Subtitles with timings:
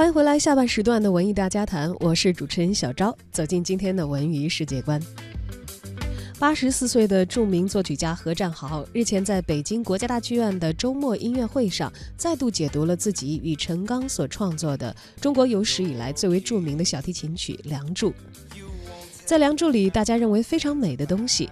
[0.00, 4.98] 欢迎回来，下半时段的文艺大家谈，我是主持人小昭，走进今天的文娱世界观。
[6.38, 18.08] 八十四岁的著名作曲家何占豪日前在北京国家大剧院的周末音乐会上，再度解读了自己与陈刚所创作的中国有史以来最为著名的小提琴曲《梁祝》。
[19.26, 21.48] 在《梁祝》里，大家认为非常美的东西，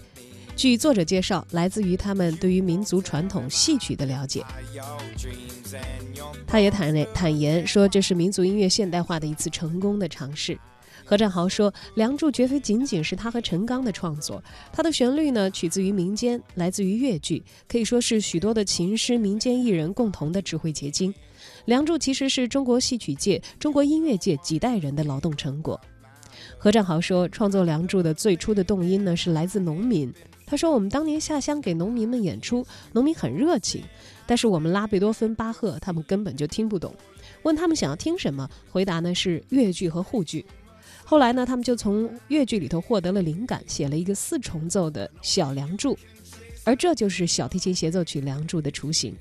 [0.58, 4.44] 据作者介绍，来自于他们对于民族传统戏曲的了解。
[6.48, 10.58] 他也坦坦言说，这是民族音乐现代化的一次成功的尝试。
[11.04, 21.12] 何占豪说，《梁祝》绝非仅仅是他和陈刚的创作，他的旋律呢，取自于民间，来自于越剧，可以说是许多的琴师、民间艺人共同的智慧结晶。
[21.66, 25.80] 《梁祝》其实是中国戏曲界、中国音乐界几代人的劳动成果。
[26.58, 30.12] 何占豪说，创作《梁祝》的最初的动因呢，是来自农民。
[30.50, 33.82] 他说，我们当年下乡给农民们演出，农民很热情，
[34.26, 36.94] 但是我们拉贝多芬、巴赫，他们根本就听不懂。
[37.42, 40.46] 问他们想要听什么，回答呢是越剧和沪剧。
[41.04, 45.94] 后来呢，他们就从越剧里头获得了灵感，写了一个四重奏的小《梁祝》，
[46.64, 49.14] 而这就是小提琴协奏曲《梁祝》的雏形。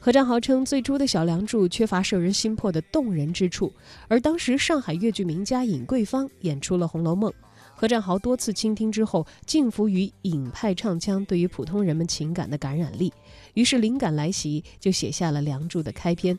[0.00, 3.72] 何占豪称，最初的小《梁祝》缺乏摄人心魄的动人之处，
[4.06, 7.30] 而当时上海越剧名家尹桂芳演出了《红楼梦》，
[7.76, 13.12] 何占豪多次倾听之后，敬服于尹派唱腔对于普通人们情感的感染力，
[13.54, 16.38] 于是灵感来袭，就写下了《梁祝》的开篇。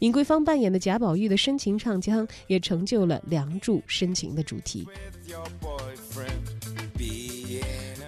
[0.00, 4.86] 尹桂芳扮演的贾宝玉的深情唱腔，也成就了《梁祝》深情的主题。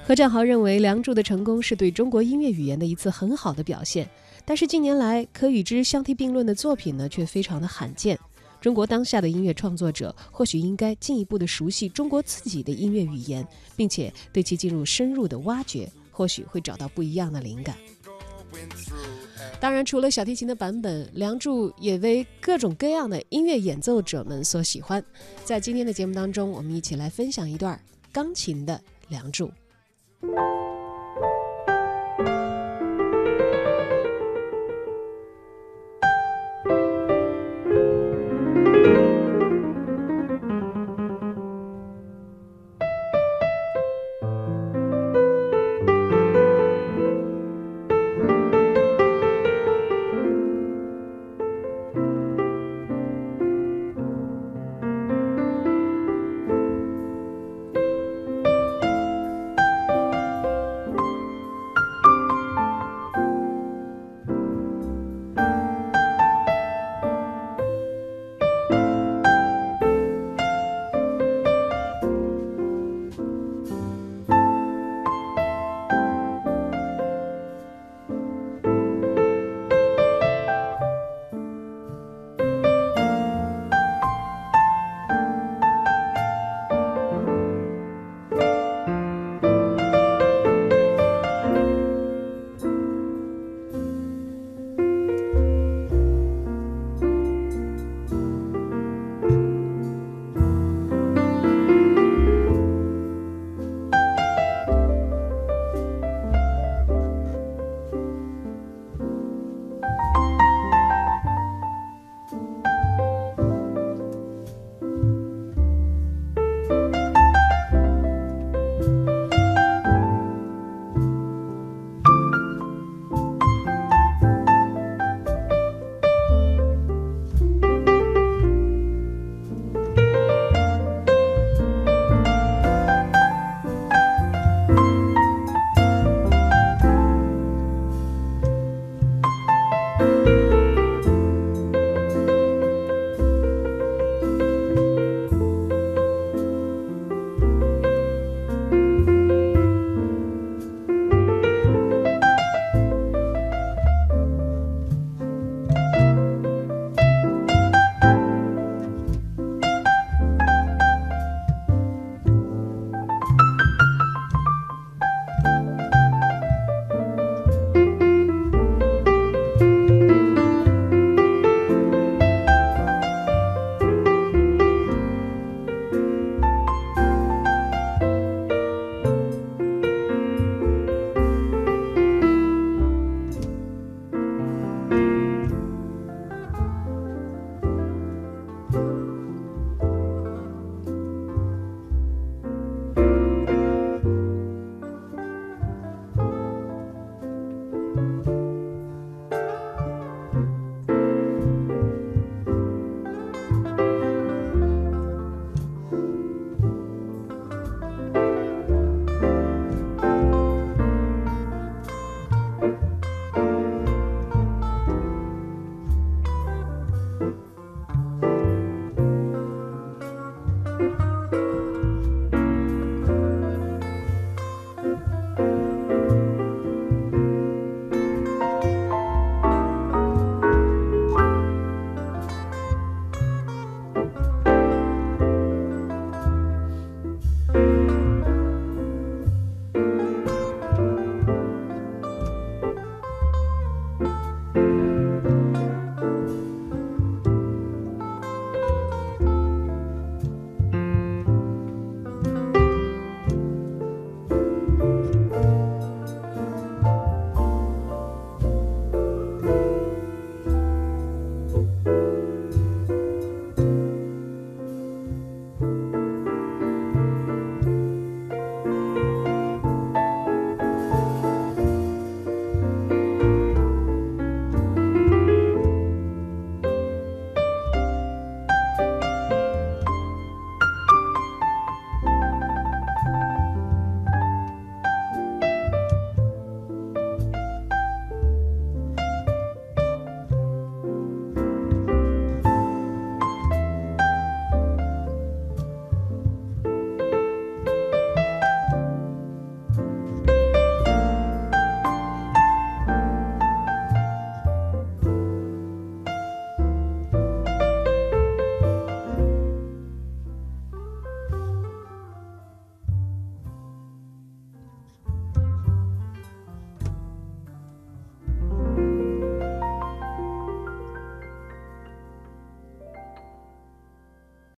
[0.06, 4.08] 何占豪认为，《梁祝》的成功是对中国音乐语言的一次很好的表现。
[4.44, 8.16] 但是近年来，可与之相提并论的作品呢，却非常的罕见。
[8.66, 17.76] 中国当下的音乐创作者，或许应该进一步的熟悉中国自己的音乐语言，并且对其进入深入的挖掘，或许会找到不一样的灵感。
[19.60, 25.00] 当然，除了小提琴的版本，《梁祝》也为各种各样的音乐演奏者们所喜欢。
[25.44, 27.80] 在今天的节目当中，我们一起来分享一段
[28.10, 28.74] 钢琴的
[29.08, 29.46] 《梁祝》。